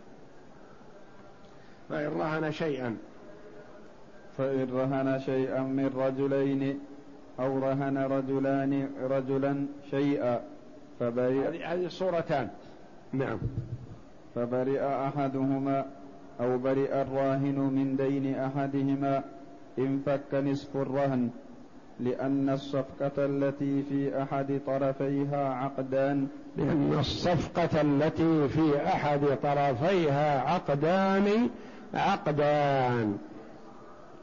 [1.88, 2.96] فإن رهن شيئا.
[4.38, 6.80] فإن رهن شيئا من رجلين
[7.40, 10.40] أو رهن رجلان رجلا شيئا
[11.00, 12.48] فبرئ هذه صورتان.
[13.12, 13.38] نعم.
[14.34, 15.84] فبرئ أحدهما
[16.40, 19.22] أو برئ الراهن من دين أحدهما
[19.78, 21.30] انفك نصف الرهن
[22.00, 26.28] لأن الصفقة التي في أحد طرفيها عقدان.
[26.56, 31.50] لأن الصفقة التي في أحد طرفيها عقدان
[31.94, 33.18] عقدان.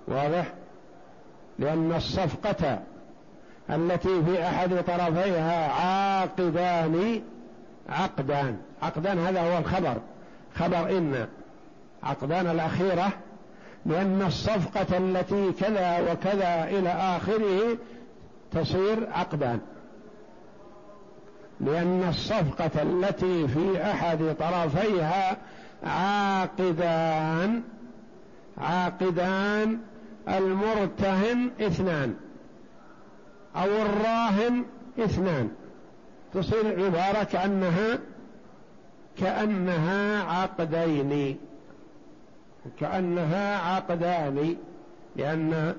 [0.07, 0.53] واضح؟
[1.59, 2.79] لأن الصفقة
[3.69, 7.21] التي في أحد طرفيها عاقدان
[7.89, 8.57] عقدان.
[8.81, 9.97] عقدان هذا هو الخبر.
[10.55, 11.27] خبر إن.
[12.03, 13.09] عقدان الأخيرة
[13.85, 17.77] لأن الصفقة التي كذا وكذا إلى آخره
[18.51, 19.59] تصير عقدان
[21.61, 25.37] لأن الصفقة التي في أحد طرفيها
[25.83, 27.63] عاقدان
[28.57, 29.79] عاقدان
[30.27, 32.15] المرتهن اثنان
[33.55, 34.65] أو الراهن
[34.99, 35.49] اثنان.
[36.33, 37.99] تصير عبارة كأنها
[39.17, 41.37] كأنها عقدين.
[42.79, 44.55] كأنها عقدان
[45.15, 45.75] لأن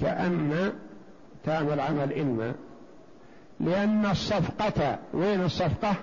[0.00, 0.72] كأن
[1.44, 2.54] تعمل عمل إما
[3.60, 5.94] لأن الصفقة وين الصفقة؟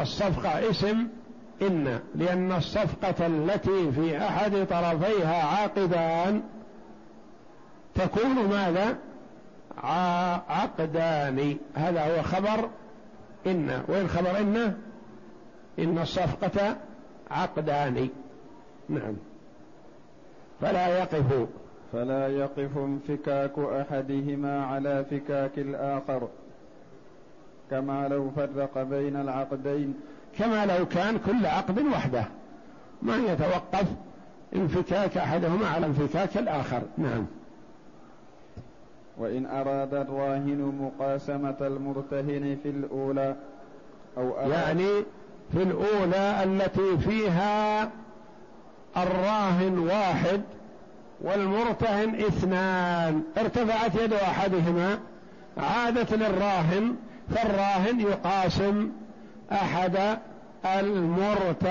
[0.00, 1.08] الصفقة اسم
[1.62, 2.00] إن.
[2.14, 6.42] لأن الصفقة التي في أحد طرفيها عاقدان
[7.94, 8.96] تكون ماذا؟
[10.48, 12.68] عقدان هذا هو خبر
[13.46, 13.82] إن.
[13.88, 14.74] وين خبر إن؟
[15.78, 16.76] إن الصفقة
[17.30, 18.08] عقدان
[18.88, 19.14] نعم.
[20.60, 21.46] فلا يقف.
[21.92, 26.28] فلا يقف انفكاك أحدهما على فكاك الآخر
[27.70, 29.94] كما لو فرق بين العقدين.
[30.38, 32.24] كما لو كان كل عقد وحده.
[33.02, 33.86] ما يتوقف
[34.54, 36.82] انفكاك أحدهما على انفكاك الآخر.
[36.98, 37.26] نعم.
[39.18, 43.36] وإن أراد الراهن مقاسمة المرتهن في الأولى
[44.18, 44.88] أو أراد يعني
[45.52, 47.90] في الأولى التي فيها
[49.02, 50.40] الراهن واحد
[51.20, 54.98] والمرتهن اثنان ارتفعت يد أحدهما
[55.58, 56.94] عادت للراهن
[57.30, 58.90] فالراهن يقاسم
[59.52, 60.18] أحد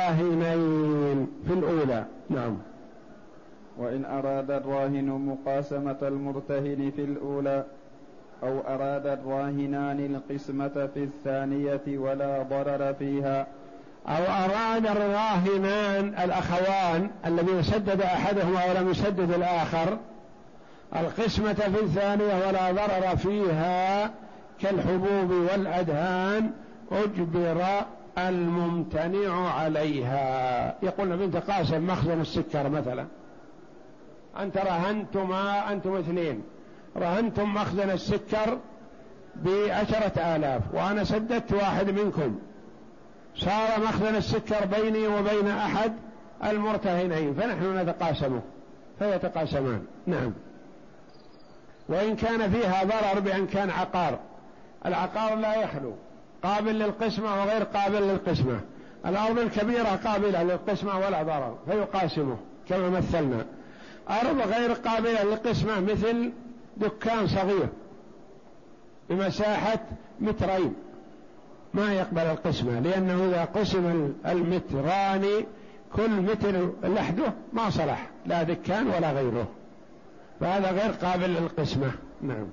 [0.07, 2.05] المرتهنين في الأولى.
[2.29, 2.57] نعم.
[3.77, 7.63] وإن أراد الراهن مقاسمة المرتهن في الأولى
[8.43, 13.47] أو أراد الراهنان القسمة في الثانية ولا ضرر فيها
[14.07, 19.97] أو أراد الراهنان الأخوان الذين سدد أحدهما ولم يسدد الآخر
[20.95, 24.11] القسمة في الثانية ولا ضرر فيها
[24.61, 26.51] كالحبوب والأدهان
[26.91, 27.65] أجبر
[28.17, 30.75] الممتنع عليها.
[30.83, 33.05] يقول بنت قاسم مخزن السكر مثلا.
[34.39, 36.43] أنت رهنتما أنتم اثنين.
[36.97, 38.57] رهنتم مخزن السكر
[39.35, 42.39] بعشرة آلاف وأنا سددت واحد منكم.
[43.39, 45.93] صار مخزن السكر بيني وبين أحد
[46.43, 48.41] المرتهنين فنحن نتقاسمه
[48.99, 49.85] فيتقاسمان.
[50.07, 50.33] نعم.
[51.89, 54.19] وإن كان فيها ضرر بأن كان عقار.
[54.85, 55.93] العقار لا يخلو.
[56.43, 58.59] قابل للقسمة وغير قابل للقسمة.
[59.05, 62.37] الأرض الكبيرة قابلة للقسمة ولا ضرر فيقاسمه
[62.69, 63.45] كما مثلنا.
[64.09, 66.31] أرض غير قابلة للقسمة مثل
[66.77, 67.67] دكان صغير
[69.09, 69.79] بمساحة
[70.19, 70.73] مترين.
[71.73, 75.25] ما يقبل القسمة لأنه إذا قسم المتران
[75.95, 79.47] كل متر لحده ما صلح لا دكان ولا غيره.
[80.39, 81.91] فهذا غير قابل للقسمة.
[82.21, 82.47] نعم.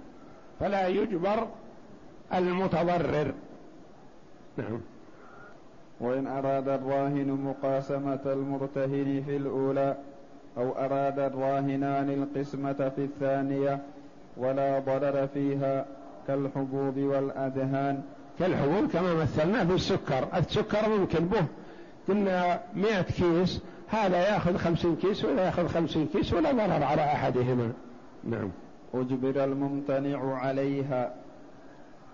[0.60, 1.48] فلا يجبر
[2.34, 3.32] المتضرر.
[4.56, 4.80] نعم.
[6.00, 9.96] وإن أراد الراهن مقاسمة المرتهن في الأولى
[10.58, 13.78] أو أراد الراهنان القسمة في الثانية
[14.36, 15.86] ولا ضرر فيها
[16.26, 18.02] كالحبوب والأدهان
[18.38, 20.28] كالحبوب كما مثلنا بالسكر.
[20.36, 21.44] السكر ممكن به.
[22.08, 27.72] قلنا مئة كيس هذا ياخذ خمسين كيس ولا ياخذ خمسين كيس ولا ضرر على أحدهما.
[28.24, 28.50] نعم.
[28.94, 31.14] أجبر الممتنع عليها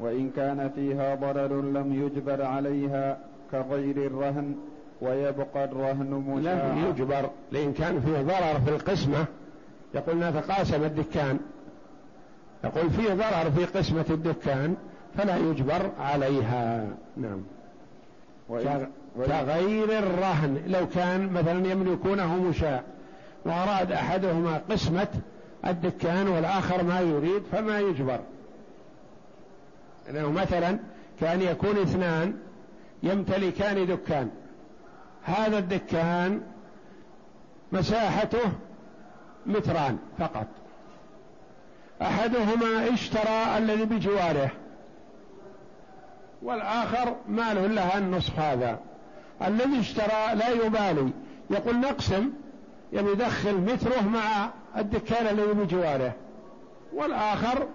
[0.00, 3.18] وإن كان فيها ضرر لم يجبر عليها
[3.52, 4.54] كغير الرهن
[5.00, 9.24] ويبقى الرهن مشاعا لم يجبر لإن كان فيه ضرر في القسمة.
[9.94, 11.38] يقول نتقاسم الدكان
[12.64, 14.76] يقول فيه ضرر في قسمة الدكان.
[15.18, 16.88] فلا يجبر عليها.
[17.16, 17.42] نعم.
[19.16, 22.82] كغير الرهن لو كان مثلا يملكونه مشاع
[23.44, 25.08] وأراد أحدهما قسمة
[25.66, 28.20] الدكان والآخر ما يريد فما يجبر.
[30.06, 30.78] لأنه مثلا
[31.20, 32.34] كان يكون اثنان
[33.02, 34.30] يمتلكان دكان.
[35.24, 36.40] هذا الدكان
[37.72, 38.52] مساحته
[39.46, 40.46] متران فقط.
[42.02, 44.50] أحدهما اشترى الذي بجواره.
[46.43, 48.78] والآخر مال له النصف هذا.
[49.47, 51.11] الذي اشترى لا يبالي.
[51.51, 52.30] يقول نقسم.
[52.93, 56.12] يعني يدخل متره مع الدكان الذي بجواره
[56.95, 57.66] والآخر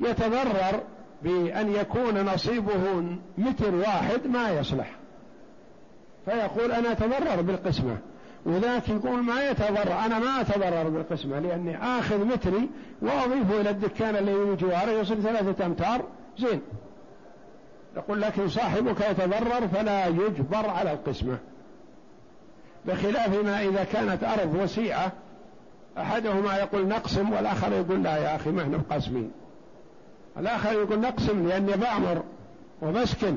[0.00, 0.80] يتضرر
[1.22, 3.02] بأن يكون نصيبه
[3.38, 4.90] متر واحد ما يصلح.
[6.24, 7.98] فيقول أنا أتضرر بالقسمة.
[8.46, 9.92] وذاك يقول ما يتضرر.
[10.06, 12.70] أنا ما أتضرر بالقسمة لأني آخذ متري
[13.02, 16.04] وأضيفه إلى الدكان اللي بجواره يصير ثلاثة أمتار.
[16.40, 16.60] زين.
[17.96, 21.38] يقول لكن صاحبك يتضرر فلا يجبر على القسمة.
[22.86, 25.12] بخلاف ما إذا كانت أرض وسيعة
[25.98, 29.30] أحدهما يقول نقسم والآخر يقول لا يا أخي ما إحنا مقاسمين.
[30.38, 32.22] الآخر يقول نقسم لأني بعمر
[32.82, 33.36] ومسكن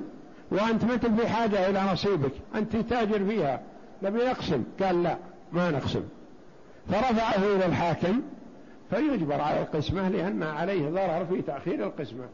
[0.51, 3.62] وأنت ما في حاجة إلى نصيبك أنت تاجر فيها
[4.04, 4.64] نبي نقسم.
[4.82, 5.18] قال لا
[5.51, 6.04] ما نقسم.
[6.89, 8.22] فرفعه إلى الحاكم
[8.89, 12.26] فيجبر على القسمة لأن عليه ضرر في تأخير القسمة.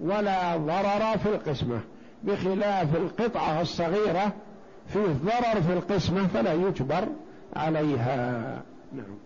[0.00, 1.80] ولا ضرر في القسمة
[2.22, 4.32] بخلاف القطعة الصغيرة
[4.88, 7.08] فيه ضرر في القسمة فلا يجبر
[7.56, 8.62] عليها.
[8.92, 9.16] نعم.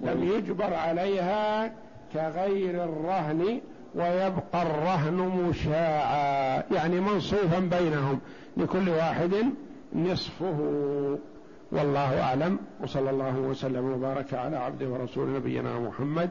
[0.00, 1.72] لم يجبر عليها
[2.14, 3.60] كغير الرهن
[3.94, 5.14] ويبقى الرهن
[5.48, 8.20] مشاعا يعني منصوفا بينهم
[8.56, 9.34] لكل واحد
[9.94, 10.58] نصفه.
[11.72, 16.30] والله أعلم وصلى الله وسلم وبارك على عبده ورسول نبينا محمد